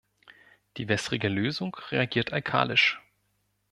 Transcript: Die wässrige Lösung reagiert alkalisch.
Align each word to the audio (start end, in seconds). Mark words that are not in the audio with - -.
Die 0.77 0.87
wässrige 0.89 1.29
Lösung 1.29 1.77
reagiert 1.91 2.33
alkalisch. 2.33 2.99